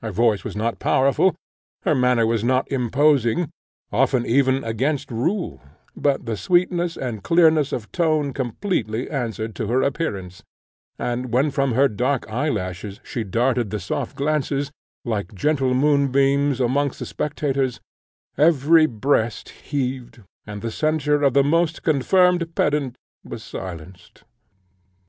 [0.00, 1.34] Her voice was not powerful;
[1.82, 3.50] her manner was not imposing,
[3.90, 5.60] often even against rule;
[5.96, 10.44] but the sweetness and clearness of tone completely answered to her appearance;
[11.00, 14.70] and when from her dark eyelashes she darted the soft glances,
[15.04, 17.80] like gentle moonbeams, amongst the spectators,
[18.38, 22.94] every breast heaved, and the censure of the most confirmed pedant
[23.24, 24.22] was silenced.